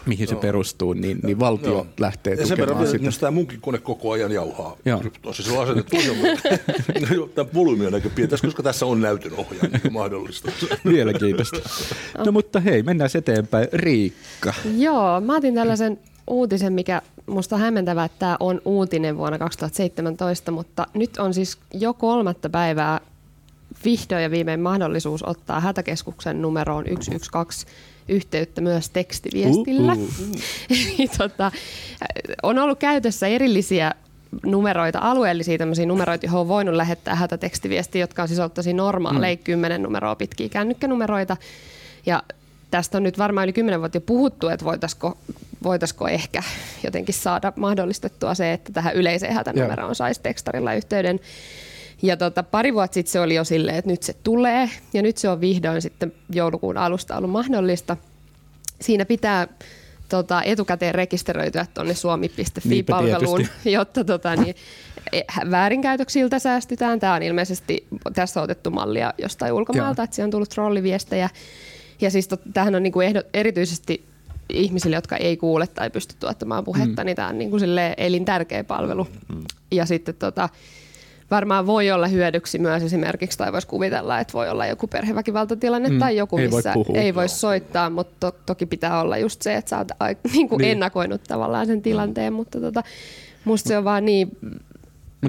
mihin 0.06 0.28
se 0.28 0.34
perustuu, 0.34 0.92
niin, 0.92 1.18
niin 1.22 1.38
valtio 1.38 1.72
Joo. 1.72 1.86
lähtee 2.00 2.34
Ja 2.34 2.46
sen 2.46 2.48
verran 2.48 2.58
tukemaan 2.58 2.78
vielä, 2.78 2.86
sitä. 2.86 2.96
että 2.96 3.08
jos 3.08 3.18
tämä 3.18 3.30
munkin 3.30 3.60
kone 3.60 3.78
koko 3.78 4.10
ajan 4.10 4.32
jauhaa 4.32 4.76
Joo. 4.84 5.00
kryptoissa, 5.00 5.42
se 5.42 5.52
on 5.52 5.62
asetettu 5.62 5.96
ohjelmaan. 5.96 6.38
Tämä 7.34 7.48
volyymi 7.54 7.86
on 7.86 7.94
aika 7.94 8.10
pieni, 8.10 8.28
tässä, 8.28 8.46
koska 8.46 8.62
tässä 8.62 8.86
on 8.86 9.00
näytön 9.00 9.32
ohjaaja 9.36 9.78
niin 9.82 9.92
mahdollista. 9.92 10.52
Mielenkiintoista. 10.84 11.56
No 12.24 12.32
mutta 12.32 12.60
hei, 12.60 12.82
mennään 12.82 13.10
eteenpäin. 13.14 13.68
Riikka. 13.72 14.54
Joo, 14.76 15.20
mä 15.20 15.36
otin 15.36 15.54
tällaisen 15.54 15.98
uutisen, 16.26 16.72
mikä 16.72 17.02
musta 17.26 17.56
on 17.56 17.60
hämmentävää, 17.60 18.04
että 18.04 18.18
tämä 18.18 18.36
on 18.40 18.60
uutinen 18.64 19.16
vuonna 19.16 19.38
2017, 19.38 20.50
mutta 20.50 20.86
nyt 20.94 21.16
on 21.16 21.34
siis 21.34 21.58
jo 21.74 21.94
kolmatta 21.94 22.50
päivää 22.50 23.00
vihdoin 23.84 24.22
ja 24.22 24.30
viimein 24.30 24.60
mahdollisuus 24.60 25.22
ottaa 25.22 25.60
hätäkeskuksen 25.60 26.42
numeroon 26.42 26.84
112 27.00 27.72
yhteyttä 28.08 28.60
myös 28.60 28.90
tekstiviestillä. 28.90 29.92
Uh, 29.92 30.00
uh. 30.00 31.10
Tota, 31.18 31.52
on 32.42 32.58
ollut 32.58 32.78
käytössä 32.78 33.26
erillisiä 33.26 33.92
numeroita, 34.44 34.98
alueellisia 35.02 35.58
tämmöisiä 35.58 35.86
numeroita, 35.86 36.26
johon 36.26 36.40
on 36.40 36.48
voinut 36.48 36.74
lähettää 36.74 37.14
hätätekstiviestiä, 37.14 38.00
jotka 38.00 38.22
on 38.22 38.28
siis 38.28 38.40
ollut 38.40 38.54
tosi 38.54 38.72
normaaleja, 38.72 39.36
mm. 39.36 39.42
10 39.44 39.82
numeroa 39.82 40.14
pitkiä 40.14 40.48
kännykkänumeroita. 40.48 41.36
Ja 42.06 42.22
tästä 42.76 42.96
on 42.96 43.02
nyt 43.02 43.18
varmaan 43.18 43.44
yli 43.44 43.52
10 43.52 43.80
vuotta 43.80 43.96
jo 43.96 44.00
puhuttu, 44.00 44.48
että 44.48 44.64
voitaisiko, 44.64 45.18
voitaisiko 45.62 46.08
ehkä 46.08 46.42
jotenkin 46.84 47.14
saada 47.14 47.52
mahdollistettua 47.56 48.34
se, 48.34 48.52
että 48.52 48.72
tähän 48.72 48.94
yleiseen 48.94 49.34
hätänumeroon 49.34 49.94
saisi 49.94 50.20
tekstarilla 50.22 50.74
yhteyden. 50.74 51.20
Ja 52.02 52.16
tota, 52.16 52.42
pari 52.42 52.74
vuotta 52.74 52.94
sitten 52.94 53.12
se 53.12 53.20
oli 53.20 53.34
jo 53.34 53.44
silleen, 53.44 53.76
että 53.76 53.90
nyt 53.90 54.02
se 54.02 54.12
tulee 54.22 54.70
ja 54.94 55.02
nyt 55.02 55.16
se 55.16 55.28
on 55.28 55.40
vihdoin 55.40 55.82
sitten 55.82 56.12
joulukuun 56.32 56.76
alusta 56.76 57.16
ollut 57.16 57.30
mahdollista. 57.30 57.96
Siinä 58.80 59.04
pitää 59.04 59.48
tota, 60.08 60.42
etukäteen 60.42 60.94
rekisteröityä 60.94 61.66
tuonne 61.74 61.94
suomi.fi-palveluun, 61.94 63.46
jotta 63.64 64.04
tota, 64.04 64.36
niin, 64.36 64.54
e- 65.12 65.50
väärinkäytöksiltä 65.50 66.38
säästytään. 66.38 67.00
Tämä 67.00 67.14
on 67.14 67.22
ilmeisesti, 67.22 67.86
tässä 68.14 68.40
on 68.40 68.44
otettu 68.44 68.70
mallia 68.70 69.14
jostain 69.18 69.52
ulkomailta, 69.52 70.00
Joo. 70.00 70.04
että 70.04 70.16
siellä 70.16 70.26
on 70.26 70.30
tullut 70.30 70.50
trolliviestejä. 70.50 71.30
Ja 72.00 72.10
siis 72.10 72.28
tot, 72.28 72.40
tämähän 72.54 72.74
on 72.74 72.82
niinku 72.82 73.00
ehdo, 73.00 73.22
erityisesti 73.34 74.04
ihmisille, 74.52 74.96
jotka 74.96 75.16
ei 75.16 75.36
kuule 75.36 75.66
tai 75.66 75.90
pysty 75.90 76.14
tuottamaan 76.20 76.64
puhetta, 76.64 77.02
mm. 77.02 77.06
niin 77.06 77.16
tämä 77.16 77.28
on 77.28 77.38
niinku 77.38 77.56
elintärkeä 77.96 78.64
palvelu. 78.64 79.06
Mm. 79.34 79.44
Ja 79.72 79.86
sitten 79.86 80.14
tota, 80.14 80.48
varmaan 81.30 81.66
voi 81.66 81.90
olla 81.90 82.06
hyödyksi 82.06 82.58
myös 82.58 82.82
esimerkiksi, 82.82 83.38
tai 83.38 83.52
voisi 83.52 83.66
kuvitella, 83.66 84.18
että 84.20 84.32
voi 84.32 84.48
olla 84.50 84.66
joku 84.66 84.86
perheväkivaltatilanne 84.86 85.88
Mm. 85.88 85.98
tai 85.98 86.16
joku, 86.16 86.38
Ei 86.38 86.50
voi 86.50 86.58
missä 86.58 86.72
puhua. 86.72 86.96
ei 87.00 87.14
voi 87.14 87.28
soittaa, 87.28 87.90
mutta 87.90 88.30
to, 88.32 88.38
toki 88.46 88.66
pitää 88.66 89.00
olla 89.00 89.18
just 89.18 89.42
se, 89.42 89.54
että 89.54 89.68
sä 89.68 89.78
oot 89.78 89.88
niin 90.32 90.48
kuin 90.48 90.58
Niin. 90.58 90.70
ennakoinut 90.72 91.20
tavallaan 91.28 91.66
sen 91.66 91.82
tilanteen, 91.82 92.32
mutta 92.32 92.60
tota, 92.60 92.82
musta 93.44 93.68
se 93.68 93.78
on 93.78 93.84
vaan 93.84 94.04
niin, 94.04 94.28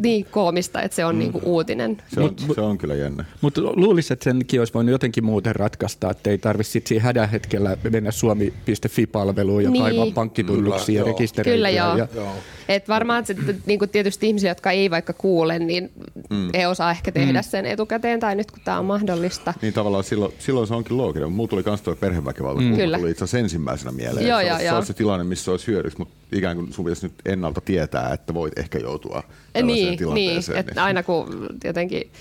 niin 0.03 0.25
koomista, 0.31 0.81
että 0.81 0.95
se 0.95 1.05
on 1.05 1.19
niin 1.19 1.31
kuin 1.31 1.43
uutinen. 1.43 1.97
Se 2.13 2.19
on, 2.21 2.35
se 2.55 2.61
on 2.61 2.77
kyllä 2.77 2.95
jännä. 2.95 3.25
Mutta 3.41 3.61
luulisin, 3.61 4.13
että 4.13 4.23
senkin 4.23 4.61
olisi 4.61 4.73
voinut 4.73 4.91
jotenkin 4.91 5.25
muuten 5.25 5.55
ratkaista, 5.55 6.09
että 6.11 6.29
ei 6.29 6.37
tarvitse 6.37 6.81
siinä 6.85 7.03
hädän 7.03 7.29
hetkellä 7.29 7.77
mennä 7.91 8.11
suomi.fi-palveluun 8.11 9.63
ja 9.63 9.69
Niin. 9.69 9.83
kaivaa 9.83 10.05
pankkitunnuksia 10.13 11.01
ja 11.01 11.05
rekisteröityä. 11.05 11.53
Kyllä 11.53 11.69
joo. 11.69 11.97
Ja, 11.97 12.07
Joo. 12.15 12.31
Et 12.69 12.87
varmaan 12.89 13.25
se, 13.25 13.35
niin 13.65 13.79
kuin 13.79 13.89
tietysti 13.89 14.27
ihmisiä, 14.27 14.51
jotka 14.51 14.71
ei 14.71 14.91
vaikka 14.91 15.13
kuule, 15.13 15.59
niin 15.59 15.91
mm. 16.29 16.49
ei 16.53 16.65
osaa 16.65 16.91
ehkä 16.91 17.11
tehdä 17.11 17.41
sen 17.41 17.65
etukäteen 17.65 18.19
tai 18.19 18.35
nyt 18.35 18.51
kun 18.51 18.59
tämä 18.65 18.79
on 18.79 18.85
mahdollista. 18.85 19.53
Niin 19.61 19.73
tavallaan 19.73 20.03
silloin, 20.03 20.33
silloin 20.39 20.67
se 20.67 20.73
onkin 20.73 20.97
looginen. 20.97 21.31
Mulla 21.31 21.49
tuli 21.49 21.63
myös 21.65 21.81
tuo 21.81 21.95
perheväkivalta, 21.95 22.61
mm. 22.61 22.75
Kyllä. 22.75 22.97
tuli 22.97 23.11
itse 23.11 23.23
asiassa 23.23 23.37
ensimmäisenä 23.37 23.91
mieleen. 23.91 24.27
Joo, 24.27 24.39
se, 24.39 24.45
joo, 24.45 24.55
olisi, 24.55 24.67
se 24.69 24.75
olisi 24.75 24.87
se 24.87 24.93
tilanne, 24.93 25.23
missä 25.23 25.51
olisi 25.51 25.67
hyödyksi, 25.67 25.97
mutta 25.97 26.15
ikään 26.31 26.57
kuin 26.57 26.73
sun 26.73 26.85
pitäisi 26.85 27.05
nyt 27.05 27.13
ennalta 27.25 27.61
tietää, 27.61 28.13
että 28.13 28.33
voit 28.33 28.59
ehkä 28.59 28.77
joutua 28.79 29.23
tällaiseen 29.53 29.67
Niin, 29.67 29.86
niin 29.89 29.97
tilanteeseen. 29.97 30.57
että 30.59 30.83
aina 30.83 31.03
kun 31.03 31.47
jotenkin, 31.63 32.11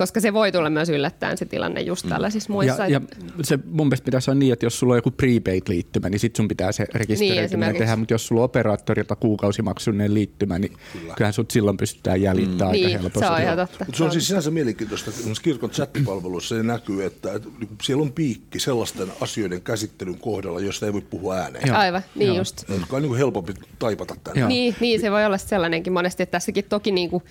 koska 0.00 0.20
se 0.20 0.32
voi 0.32 0.52
tulla 0.52 0.70
myös 0.70 0.88
yllättäen 0.88 1.38
se 1.38 1.44
tilanne 1.44 1.80
just 1.80 2.08
tällaisissa 2.08 2.52
muissa. 2.52 2.86
Ja, 2.86 2.88
ja 2.88 3.00
se 3.42 3.58
mun 3.70 3.86
mielestä 3.86 4.04
pitäisi 4.04 4.30
olla 4.30 4.38
niin, 4.38 4.52
että 4.52 4.66
jos 4.66 4.78
sulla 4.78 4.92
on 4.92 4.98
joku 4.98 5.10
prepaid-liittymä, 5.10 6.08
niin 6.10 6.20
sit 6.20 6.36
sun 6.36 6.48
pitää 6.48 6.72
se 6.72 6.86
rekisteröityminen 6.94 7.44
esimerkiksi. 7.44 7.78
tehdä, 7.78 7.96
mutta 7.96 8.14
jos 8.14 8.26
sulla 8.26 8.40
on 8.40 8.44
operaattorilta 8.44 9.16
kuukausimaksuinen 9.16 10.14
liittymä, 10.14 10.58
niin 10.58 10.76
Kyllä. 10.92 11.14
kyllähän 11.14 11.32
sut 11.32 11.50
silloin 11.50 11.76
pystytään 11.76 12.22
jäljittämään 12.22 12.70
aika 12.70 12.86
niin, 12.86 13.00
helposti. 13.00 13.18
se 13.18 13.26
on 13.26 13.42
ihan 13.42 13.56
totta. 13.56 13.84
Mutta 13.84 13.98
se 13.98 14.04
on 14.04 14.12
siis 14.12 14.26
sinänsä 14.26 14.50
mielenkiintoista, 14.50 15.10
että 15.10 15.42
kirkon 15.42 15.70
chattipalveluissa 15.70 16.56
se 16.56 16.62
näkyy, 16.62 17.04
että, 17.04 17.30
niinku 17.58 17.74
siellä 17.82 18.02
on 18.02 18.12
piikki 18.12 18.60
sellaisten 18.60 19.08
asioiden 19.20 19.62
käsittelyn 19.62 20.18
kohdalla, 20.18 20.60
josta 20.60 20.86
ei 20.86 20.92
voi 20.92 21.00
puhua 21.00 21.34
ääneen. 21.34 21.68
Joo. 21.68 21.76
Aivan, 21.76 22.02
niin 22.14 22.28
Joo. 22.28 22.38
just. 22.38 22.68
Jotka 22.68 22.96
on 22.96 23.02
niin 23.02 23.16
helpompi 23.16 23.54
taipata 23.78 24.14
tänne. 24.24 24.46
Niin, 24.46 24.76
niin, 24.80 25.00
se 25.00 25.10
voi 25.10 25.24
olla 25.24 25.38
sellainenkin 25.38 25.92
monesti, 25.92 26.22
että 26.22 26.32
tässäkin 26.32 26.64
toki 26.64 26.92
niin 26.92 27.10
kuin 27.10 27.22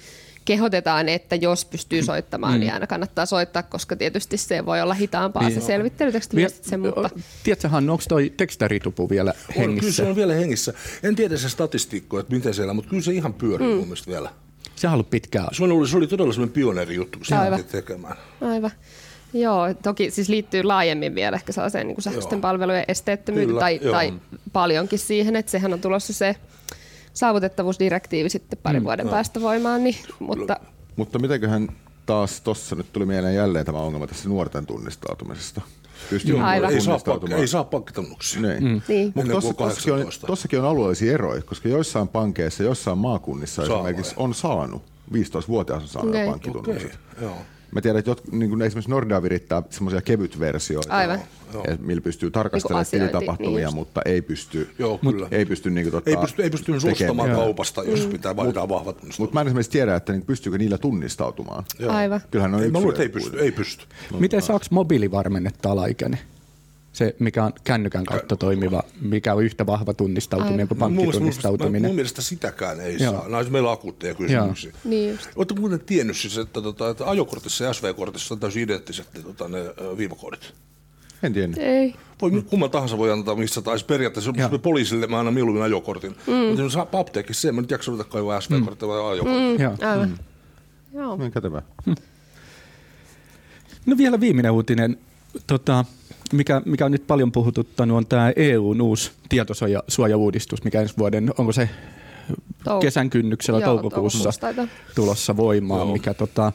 kehotetaan, 0.50 1.10
että 1.10 1.36
jos 1.36 1.65
pystyy 1.65 2.03
soittamaan, 2.03 2.53
mm. 2.53 2.60
niin 2.60 2.74
aina 2.74 2.88
kannattaa 2.88 3.25
soittaa, 3.25 3.63
koska 3.63 3.96
tietysti 3.96 4.38
se 4.38 4.65
voi 4.65 4.82
olla 4.82 4.94
hitaampaa 4.94 5.44
Niin. 5.50 5.62
se 5.62 5.65
selvittelytekstiviestitse, 5.65 6.77
mutta 6.77 7.10
Tiedätkö 7.44 7.70
Hannu, 7.70 7.91
onko 7.91 8.03
toi 8.10 8.34
tekstaritupu 8.38 9.10
vielä 9.10 9.29
On, 9.32 9.53
kyllä 9.53 9.60
hengissä? 9.65 10.03
se 10.03 10.10
on 10.10 10.15
vielä 10.15 10.34
hengissä. 10.34 10.74
En 11.03 11.15
tiedä 11.15 11.38
se 11.38 11.50
statistiikko, 11.50 12.20
että 12.20 12.34
miten 12.36 12.53
siellä, 12.53 12.74
mutta 12.74 12.89
kyllä 12.89 13.03
se 13.03 13.12
ihan 13.12 13.34
pyörii 13.34 13.68
mm. 13.68 13.75
mun 13.75 13.88
mielestä 13.88 14.12
vielä. 14.12 14.29
Se 14.75 14.88
on 14.88 14.94
ollut 14.94 15.10
pitkään. 15.10 15.48
Se, 15.51 15.63
on 15.63 15.72
ollut, 15.72 15.89
se 15.89 15.98
oli 15.98 16.08
todella 16.08 16.34
semmoinen 16.34 16.53
pioneerijuttu, 16.53 17.20
kun 17.20 17.25
se 17.25 17.36
Aivan. 17.36 17.51
lähti 17.51 17.72
tekemään. 17.72 18.18
aivan. 18.41 18.72
Joo, 19.34 19.74
toki 19.84 20.12
siis 20.12 20.29
liittyy 20.29 20.63
laajemmin 20.63 21.15
vielä 21.15 21.36
ehkä 21.36 21.51
sellaiseen 21.51 21.88
niin 21.88 21.96
kuin 21.96 22.03
sähköisten 22.03 22.38
Joo. 22.38 22.41
palvelujen 22.41 22.86
esteettömyyteen 22.88 23.60
tai, 23.60 23.79
joo. 23.82 23.91
tai 23.94 24.13
paljonkin 24.53 25.00
siihen, 25.00 25.36
että 25.36 25.51
sehän 25.51 25.74
on 25.74 25.82
tulossa 25.82 26.13
se 26.13 26.36
saavutettavuusdirektiivi 27.20 28.30
sitten 28.30 28.60
parin 28.64 28.82
mm, 28.82 28.86
vuoden 28.86 29.04
joo. 29.06 29.12
päästä 29.12 29.42
voimaan, 29.42 29.84
niin, 29.84 29.96
mutta 30.20 30.58
Mutta 30.96 31.20
mitenköhän 31.20 31.68
taas 32.06 32.42
tuossa 32.42 32.76
nyt 32.76 32.94
tuli 32.94 33.06
mieleen 33.06 33.36
jälleen 33.36 33.66
tämä 33.66 33.78
ongelma 33.78 34.08
tässä 34.08 34.30
nuorten 34.30 34.66
tunnistautumisesta. 34.66 35.62
Pystyy 36.10 36.36
Joo, 36.36 36.46
Aivan. 36.46 36.74
ei 36.74 36.82
saa, 36.82 36.86
tunnistautumaan. 36.86 37.42
ei 37.42 37.48
saa 37.48 37.64
pankkitunnuksia. 37.64 38.42
Niin. 38.42 38.84
Niin. 38.88 39.12
Mutta 39.16 39.32
tossakin, 39.32 39.64
on, 39.64 39.68
18. 39.68 40.28
tossakin 40.28 40.60
on 40.60 40.66
alueellisia 40.66 41.14
eroja, 41.14 41.42
koska 41.42 41.70
joissain 41.70 42.08
pankeissa, 42.08 42.64
joissain 42.64 42.98
maakunnissa 42.98 43.66
Saa 43.66 43.76
esimerkiksi 43.76 44.16
vai? 44.16 44.24
on 44.24 44.34
saanut, 44.34 44.84
15-vuotias 45.14 45.82
on 45.84 45.88
saanut 45.88 46.10
okay. 46.16 46.28
Pankkitunnukset. 46.28 47.00
joo. 47.22 47.38
Mä 47.72 47.82
tiedän, 47.82 48.00
että 48.00 48.12
jot, 48.12 48.24
niin 48.32 48.50
kuin 48.50 48.62
esimerkiksi 48.62 48.92
Nordea 48.92 49.22
virittää 49.24 49.64
semmoisia 49.70 50.02
kevytversioita, 50.02 50.94
Aivan. 50.96 51.20
et 51.68 51.80
millä 51.82 52.02
pystyy 52.02 52.32
tarkastelemaan 52.32 52.86
Niin 52.92 53.00
kuin 53.02 53.08
asiointi, 53.08 53.18
tilitapahtumia, 53.18 53.56
niin 53.58 53.64
just. 53.64 53.76
mutta 53.76 54.02
ei 54.06 54.22
pysty, 54.22 54.70
Joo, 54.80 54.98
kyllä. 54.98 55.28
ei 55.32 55.46
pysty, 55.46 55.70
niin 55.70 55.86
kuin, 55.86 55.92
tota, 55.92 56.10
Ei 56.10 56.18
pysty, 56.18 56.44
ei 56.44 56.50
pysty 56.50 56.72
myös 56.72 56.84
tekemään. 56.84 57.10
ostamaan 57.10 57.30
Joo. 57.30 57.40
kaupasta, 57.40 57.84
jos 57.84 58.06
pitää 58.06 58.36
vaihtaa 58.36 58.70
vahvat 58.70 58.98
Mutta 59.20 59.34
mä 59.34 59.42
en 59.42 59.48
esimerkiksi 59.48 59.72
tiedä, 59.72 59.96
että 59.96 60.12
niin 60.12 60.26
pystyykö 60.26 60.58
niillä 60.58 60.78
tunnistautumaan. 60.78 61.64
Joo. 61.80 61.92
aivan. 61.94 62.22
Kyllähän 62.32 62.52
ne 62.52 62.58
on 62.58 62.64
Ei, 62.64 62.72
mä 62.72 62.78
luulen, 62.80 62.94
että 62.94 63.04
ei 63.04 63.10
pysty. 63.10 63.40
Ei 63.40 63.52
pysty. 63.52 63.86
Miten 64.20 64.42
saako 64.42 64.66
mobiilivarmennetta 64.72 65.72
alaikäinen? 65.72 66.20
Se, 66.93 67.15
mikä 67.19 67.43
on 67.43 67.53
kännykän 67.63 68.05
kautta 68.05 68.36
toimiva, 68.36 68.84
mikä 69.01 69.34
on 69.34 69.43
yhtä 69.43 69.65
vahva 69.65 69.93
tunnistautuminen 69.93 70.67
kuin 70.67 70.79
Mun 70.79 70.91
mielestä, 70.91 71.01
mun, 71.01 71.05
pankkitunnistautuminen. 71.05 71.96
mielestä 71.96 72.22
sitäkään 72.22 72.79
ei 72.79 72.98
Joo. 73.00 73.13
saa. 73.13 73.29
Nämä 73.29 73.43
meillä 73.43 73.72
akuutteja 73.72 74.15
kysymyksiä. 74.15 74.74
Niin 74.84 75.12
just. 75.12 75.29
Oletteko 75.36 75.60
muuten 75.60 75.79
tiennyt 75.79 76.17
siis, 76.17 76.38
että, 76.38 76.62
tota, 76.62 76.89
että 76.89 77.10
ajokortissa 77.10 77.63
ja 77.63 77.74
SV-kortissa 77.74 78.34
on 78.34 78.39
täysin 78.39 78.63
identtiset 78.63 79.08
ne, 79.13 79.22
tota, 79.22 79.48
ne 79.48 79.60
viivakoodit? 79.98 80.53
En 81.24 81.34
tiedä. 81.34 81.53
Ei. 81.58 81.96
Voi, 82.22 82.31
kumman 82.31 82.69
tahansa 82.69 82.98
voi 82.98 83.12
antaa 83.12 83.36
missä 83.36 83.62
taisi 83.62 83.86
periaatteessa. 83.86 84.31
Joo. 84.38 84.50
Joo. 84.50 84.60
Poliisille 84.60 85.08
mä 85.08 85.19
annan 85.19 85.34
mieluummin 85.34 85.63
ajokortin. 85.63 86.15
Mm. 86.27 86.34
Mutta 86.34 86.62
jos 86.62 86.74
saa 86.74 86.88
apteekissa 86.93 87.41
sen, 87.41 87.55
mä 87.55 87.62
nyt 87.62 87.72
jaksa 87.72 87.91
ruveta 87.91 88.10
kaivaa 88.10 88.41
SV-korttia 88.41 88.88
vai 88.88 89.12
ajokorttia. 89.12 89.72
Joo. 89.79 89.91
Aivan. 89.91 90.19
Joo. 90.93 91.17
Niin 91.17 91.31
kätevää. 91.31 91.62
No 93.86 93.98
vielä 93.98 94.19
viimeinen 94.19 94.51
uutinen, 94.51 94.98
tota, 95.48 95.86
mikä, 96.34 96.62
mikä 96.66 96.86
on 96.86 96.92
nyt 96.92 97.08
paljon 97.08 97.32
puhututtanut, 97.32 97.98
on 97.98 98.06
tämä 98.06 98.34
EUn 98.36 98.82
uusi 98.82 99.12
tietosuojauudistus, 99.30 100.64
mikä 100.64 100.82
ensi 100.82 100.94
vuoden, 100.98 101.34
onko 101.38 101.52
se 101.52 101.70
Tou- 102.70 102.82
kesän 102.82 103.10
kynnyksellä 103.10 103.60
Joo, 103.60 103.74
toukokuussa 103.74 104.30
tulossa 104.96 105.38
voimaan, 105.38 105.82
Joo. 105.82 105.94
mikä, 105.94 106.14
tota, 106.14 106.52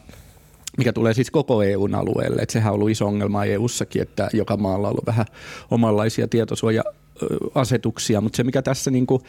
mikä 0.78 0.92
tulee 0.92 1.14
siis 1.14 1.30
koko 1.30 1.62
EUn 1.62 1.94
alueelle. 1.94 2.42
Et 2.42 2.50
sehän 2.50 2.72
on 2.72 2.74
ollut 2.74 2.90
iso 2.90 3.06
ongelma 3.06 3.44
EUssakin, 3.44 4.02
että 4.02 4.28
joka 4.32 4.56
maalla 4.56 4.88
on 4.88 4.92
ollut 4.92 5.06
vähän 5.06 5.26
omanlaisia 5.70 6.28
tietosuoja-asetuksia, 6.28 8.20
mutta 8.20 8.36
se 8.36 8.44
mikä 8.44 8.62
tässä 8.62 8.90
niinku, 8.90 9.22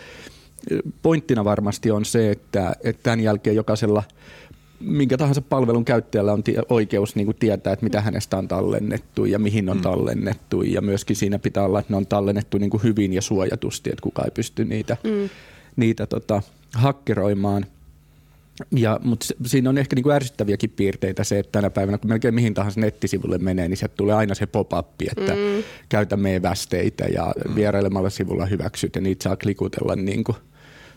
pointtina 1.02 1.46
varmasti 1.46 1.92
on 1.92 2.06
se, 2.06 2.32
että, 2.32 2.76
että 2.84 3.04
tämän 3.04 3.20
jälkeen 3.20 3.56
jokaisella 3.56 4.04
minkä 4.80 5.18
tahansa 5.18 5.42
palvelun 5.42 5.86
käyttäjällä 5.86 6.34
on 6.34 6.44
tie- 6.44 6.62
oikeus 6.70 7.16
niin 7.16 7.26
kuin 7.26 7.38
tietää, 7.40 7.74
että 7.74 7.84
mitä 7.84 8.02
hänestä 8.02 8.38
on 8.38 8.48
tallennettu 8.48 9.26
ja 9.26 9.40
mihin 9.40 9.70
on 9.70 9.82
tallennettu. 9.82 10.62
Ja 10.62 10.82
myöskin 10.82 11.16
siinä 11.16 11.40
pitää 11.40 11.66
olla, 11.66 11.80
että 11.80 11.94
ne 11.94 11.98
on 11.98 12.08
tallennettu 12.08 12.58
niin 12.58 12.70
kuin 12.70 12.84
hyvin 12.84 13.14
ja 13.14 13.22
suojatusti, 13.22 13.90
että 13.90 14.02
kukaan 14.02 14.28
ei 14.28 14.32
pysty 14.32 14.66
niitä, 14.66 14.98
mm. 15.04 15.30
niitä 15.76 16.06
tota, 16.06 16.42
hakkeroimaan. 16.74 17.66
Ja, 18.72 19.00
mutta 19.04 19.26
se- 19.26 19.36
siinä 19.46 19.70
on 19.70 19.78
ehkä 19.78 19.96
niin 19.96 20.04
kuin 20.04 20.16
ärsyttäviäkin 20.16 20.70
piirteitä 20.70 21.24
se, 21.24 21.40
että 21.40 21.52
tänä 21.52 21.70
päivänä 21.70 21.98
kun 21.98 22.10
melkein 22.10 22.36
mihin 22.36 22.54
tahansa 22.54 22.80
nettisivulle 22.80 23.38
menee, 23.38 23.68
niin 23.68 23.78
sieltä 23.78 23.96
tulee 23.96 24.16
aina 24.16 24.36
se 24.36 24.46
pop-up, 24.46 24.88
että 25.12 25.34
mm. 25.34 25.64
käytä 25.90 26.18
meidän 26.18 26.56
ja 27.14 27.34
mm. 27.50 27.56
vierailemalla 27.56 28.10
sivulla 28.10 28.46
hyväksyt 28.46 28.96
ja 28.96 29.02
niitä 29.02 29.24
saa 29.24 29.36
klikutella 29.36 29.96
niin 29.96 30.24
kuin 30.24 30.38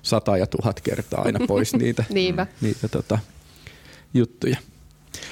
sata 0.02 0.36
ja 0.36 0.46
tuhat 0.46 0.80
kertaa 0.80 1.22
aina 1.22 1.46
pois 1.46 1.74
niitä, 1.76 2.04
niitä 2.60 2.88
tota, 2.88 3.18
juttuja. 4.14 4.56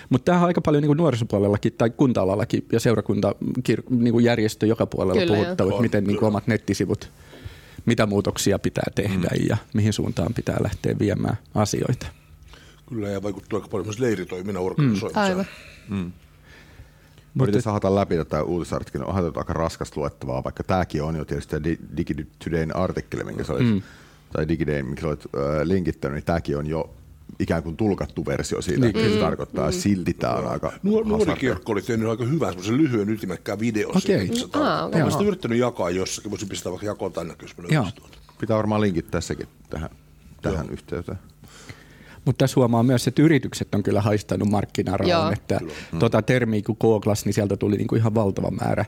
Mutta 0.09 0.25
tämähän 0.25 0.45
on 0.45 0.47
aika 0.47 0.61
paljon 0.61 0.83
niin 0.83 0.89
kuin 0.89 0.97
nuorisopuolellakin 0.97 1.73
tai 1.73 1.91
kunta-alallakin 1.91 2.67
ja 2.73 2.81
seurakunta, 2.81 3.35
kir, 3.63 3.83
niin 3.91 4.13
kuin 4.13 4.25
järjestö 4.25 4.67
joka 4.67 4.87
puolella 4.87 5.21
Kyllä, 5.21 5.35
puhuttaa, 5.35 5.53
että 5.53 5.63
joo. 5.63 5.81
miten 5.81 6.05
niin 6.05 6.19
kuin 6.19 6.29
omat 6.29 6.47
nettisivut, 6.47 7.11
mitä 7.87 8.07
muutoksia 8.07 8.59
pitää 8.59 8.91
tehdä 8.95 9.29
mm. 9.39 9.47
ja 9.49 9.57
mihin 9.75 9.93
suuntaan 9.93 10.35
pitää 10.35 10.57
lähteä 10.63 10.99
viemään 10.99 11.37
asioita. 11.55 12.07
Kyllä, 12.89 13.09
ja 13.09 13.23
vaikuttuu 13.23 13.57
aika 13.57 13.69
paljon 13.69 13.87
myös 13.87 13.99
leiritoiminnan 13.99 14.63
organisoimiseen. 14.63 15.25
Aivan. 15.25 15.47
Mä 17.35 17.43
yritin 17.43 17.63
sahata 17.63 17.95
läpi 17.95 18.17
tätä 18.17 18.43
uutisartikkelia, 18.43 19.07
onhan 19.07 19.25
tätä 19.25 19.41
aika 19.41 19.53
raskasta 19.53 20.01
luettavaa, 20.01 20.45
vaikka 20.45 20.63
tämäkin 20.63 21.03
on 21.03 21.17
jo 21.17 21.25
tietysti 21.25 21.51
tämä 21.51 21.65
Di- 21.65 21.79
DigiTodayn 21.97 22.77
artikkeli, 22.77 23.25
minkä 23.25 23.45
sä 23.45 23.53
olit, 23.53 23.67
mm. 23.67 23.83
tai 24.33 24.49
DigiDay, 24.49 24.83
minkä 24.83 25.01
sä 25.01 25.09
olit 25.09 25.25
äh, 25.25 25.41
linkittänyt, 25.63 26.15
niin 26.15 26.25
tämäkin 26.25 26.59
on 26.59 26.67
jo 26.67 26.95
ikään 27.39 27.63
kuin 27.63 27.77
tulkattu 27.77 28.27
versio 28.27 28.63
siitä, 28.63 28.81
Niin, 28.81 28.97
mitä 28.97 29.09
se 29.15 29.21
tarkoittaa. 29.21 29.73
Silti 29.73 30.15
tämä 30.15 30.33
on 30.35 30.47
aika 30.49 30.73
Nuor, 30.83 31.07
nuori 31.07 31.33
kirkko 31.39 31.73
oli 31.73 31.83
tehnyt 31.83 32.09
aika 32.09 32.25
hyvän 32.25 32.49
semmoisen 32.49 32.77
lyhyen 32.77 33.09
ytimekkään 33.11 33.61
videon. 33.61 33.97
Okei. 33.97 34.27
siitä, 34.27 34.43
Ah, 34.45 34.51
tarkoittaa. 34.51 34.85
okei. 34.87 34.99
Mä 35.01 35.05
oon 35.05 35.13
sitä 35.13 35.25
yrittänyt 35.25 35.59
jakaa 35.59 35.91
jossakin, 35.91 36.31
voisin 36.31 36.49
pistää 36.49 36.73
vaikka 36.73 36.87
jakoon 36.87 37.13
tänne, 37.13 37.35
jos 37.71 37.95
tuota. 37.95 38.19
Pitää 38.41 38.57
varmaan 38.57 38.81
linkit 38.81 39.11
tässäkin 39.11 39.49
tähän, 39.71 39.91
tähän 40.43 40.71
yhteyteen. 40.71 41.19
Mutta 42.25 42.39
tässä 42.43 42.55
huomaa 42.61 42.83
myös, 42.83 43.09
että 43.09 43.23
yritykset 43.23 43.75
on 43.75 43.83
kyllä 43.83 44.01
haistanut 44.01 44.47
Joo. 44.49 44.51
markkinaraon, 44.53 45.33
että 45.33 45.61
tota 45.99 46.23
termiä 46.23 46.63
kun 46.67 46.77
Googlas, 46.81 47.25
niin 47.25 47.35
sieltä 47.35 47.57
tuli 47.57 47.77
niinku 47.77 47.95
ihan 47.97 48.15
valtava 48.15 48.51
määrä 48.51 48.85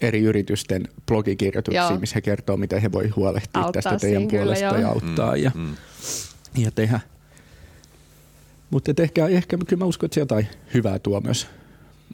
eri 0.00 0.20
yritysten 0.22 0.88
blogikirjoituksia, 1.06 1.82
Joo. 1.90 1.98
missä 1.98 2.14
he 2.14 2.20
kertoo, 2.20 2.56
miten 2.56 2.82
he 2.82 2.92
voi 2.92 3.08
huolehtia 3.08 3.62
Auttaa 3.62 3.82
tästä 3.82 3.98
teidän 3.98 4.28
kyllä, 4.28 4.42
puolesta 4.44 4.64
joo. 4.64 4.76
ja 4.76 4.88
auttaa 4.88 5.36
ja, 5.36 5.50
ja 6.58 6.70
tehdä. 6.70 7.00
Mutta 8.74 9.02
ehkä, 9.02 9.26
ehkä 9.26 9.58
kyllä 9.68 9.84
mä 9.84 9.88
uskon, 9.88 10.06
että 10.06 10.14
se 10.14 10.20
jotain 10.20 10.46
hyvää 10.74 10.98
tuo 10.98 11.20
myös 11.20 11.46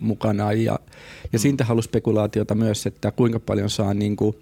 mukanaan. 0.01 0.65
Ja, 0.65 0.79
ja 1.23 1.39
mm. 1.39 1.39
siitä 1.39 1.65
halusi 1.65 1.87
spekulaatiota 1.87 2.55
myös, 2.55 2.87
että 2.87 3.11
kuinka 3.11 3.41
paljon 3.41 3.71
saa 3.71 3.95
niin 3.95 4.17
kuin 4.17 4.37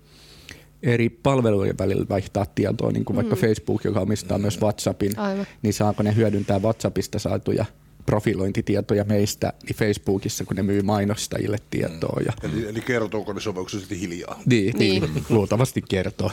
eri 0.82 1.08
palvelujen 1.08 1.78
välillä 1.78 2.06
vaihtaa 2.08 2.46
tietoa, 2.46 2.92
niin 2.92 3.04
kuin 3.04 3.16
vaikka 3.16 3.36
Facebook, 3.36 3.84
joka 3.84 4.00
omistaa 4.00 4.38
myös 4.38 4.60
WhatsAppin, 4.60 5.18
Aivan. 5.18 5.46
niin 5.62 5.74
saako 5.74 6.02
ne 6.02 6.16
hyödyntää 6.16 6.58
WhatsAppista 6.58 7.18
saatuja 7.18 7.64
profilointitietoja 8.08 9.04
meistä 9.04 9.52
niin 9.62 9.76
Facebookissa, 9.76 10.44
kun 10.44 10.56
ne 10.56 10.62
myy 10.62 10.82
mainostajille 10.82 11.58
tietoa. 11.70 12.20
Ja, 12.26 12.32
Eli, 12.42 12.68
eli 12.68 12.80
kertooko 12.80 13.32
ne 13.32 13.40
sovelluksessa 13.40 13.94
hiljaa? 13.94 14.40
niin, 14.46 14.74
niin. 14.78 15.02
Niin. 15.02 15.24
luultavasti 15.28 15.82
kertoo. 15.88 16.30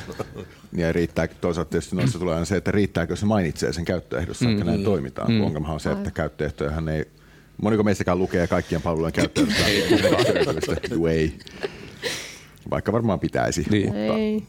Ja 0.74 0.94
riittää, 0.94 1.28
toisaalta 1.28 1.70
tietysti 1.70 1.96
noissa 1.96 2.20
tulee 2.20 2.34
aina 2.34 2.46
se, 2.46 2.56
että 2.56 2.72
riittääkö 2.72 3.16
se 3.16 3.26
mainitsee 3.26 3.74
sen 3.74 3.86
käyttöehdossa, 3.86 4.50
että 4.50 4.64
näin 4.64 4.84
toimitaan. 4.84 5.32
Mm. 5.32 5.42
Ongelmahan 5.42 5.74
on 5.74 5.80
se, 5.80 5.92
että 5.92 6.12
käyttöehtojahan 6.12 6.90
ei, 6.90 7.06
moniko 7.62 7.84
meistäkään 7.84 8.20
lukee 8.20 8.48
kaikkien 8.48 8.82
palvelujen 8.82 9.14
käyttöehdosta. 9.14 10.76
Juu, 10.92 11.08
ei. 11.08 11.34
Vaikka 12.70 12.92
varmaan 12.92 13.20
pitäisi. 13.20 13.66
Niin. 13.70 13.86
Mutta 13.86 14.18
Ei. 14.18 14.44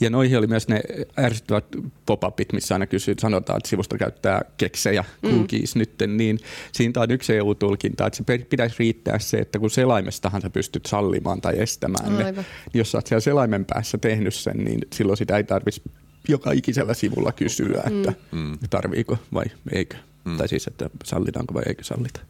Ja 0.00 0.10
noihin 0.10 0.38
oli 0.38 0.46
myös 0.46 0.68
ne 0.68 0.80
ärsyttävät 1.18 1.64
pop-upit, 2.06 2.52
missä 2.52 2.74
aina 2.74 2.86
kysyy, 2.86 3.14
sanotaan, 3.18 3.56
että 3.56 3.68
sivusto 3.68 3.96
käyttää 3.98 4.42
keksejä, 4.56 5.04
cookies 5.22 5.74
mm. 5.74 5.78
nytten, 5.78 6.16
niin 6.16 6.38
siitä 6.72 7.00
on 7.00 7.10
yksi 7.10 7.36
EU-tulkinta, 7.36 8.06
että 8.06 8.16
se 8.16 8.38
pitäisi 8.50 8.76
riittää 8.78 9.18
se, 9.18 9.36
että 9.36 9.58
kun 9.58 9.70
selaimestahan 9.70 10.42
sä 10.42 10.50
pystyt 10.50 10.86
sallimaan 10.86 11.40
tai 11.40 11.58
estämään 11.58 12.18
ne, 12.18 12.32
niin 12.32 12.44
jos 12.74 12.90
sä 12.90 12.98
oot 12.98 13.06
siellä 13.06 13.20
selaimen 13.20 13.64
päässä 13.64 13.98
tehnyt 13.98 14.34
sen, 14.34 14.56
niin 14.56 14.80
silloin 14.92 15.16
sitä 15.16 15.36
ei 15.36 15.44
tarvitsisi 15.44 15.90
joka 16.28 16.52
ikisellä 16.52 16.94
sivulla 16.94 17.32
kysyä, 17.32 17.82
että 17.86 18.12
mm. 18.32 18.58
tarviiko 18.70 19.18
vai 19.34 19.44
eikö. 19.72 19.96
Mm. 20.24 20.36
Tai 20.36 20.48
siis, 20.48 20.66
että 20.66 20.90
sallitaanko 21.04 21.54
vai 21.54 21.62
eikö 21.66 21.84
sallita. 21.84 22.20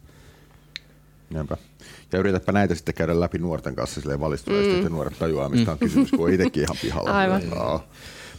Niinpä. 1.30 1.56
Ja 2.12 2.18
yritäpä 2.18 2.52
näitä 2.52 2.74
sitten 2.74 2.94
käydä 2.94 3.20
läpi 3.20 3.38
nuorten 3.38 3.74
kanssa 3.74 4.00
silleen 4.00 4.20
valistuneesti, 4.20 4.72
mm. 4.72 4.78
että 4.78 4.88
nuoret 4.88 5.18
tajuaa, 5.18 5.48
mistä 5.48 5.72
on 5.72 5.78
kysymys, 5.78 6.10
kun 6.10 6.24
on 6.24 6.32
itsekin 6.32 6.62
ihan 6.62 6.76
pihalla. 6.82 7.10
Aivan. 7.10 7.50
No. 7.50 7.84